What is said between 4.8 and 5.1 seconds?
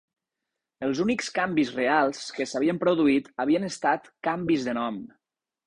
nom